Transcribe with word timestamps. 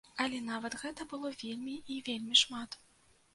Але 0.23 0.37
нават 0.45 0.75
гэта 0.83 1.07
было 1.11 1.31
вельмі 1.43 1.75
і 1.97 1.99
вельмі 2.09 2.41
шмат. 2.43 2.81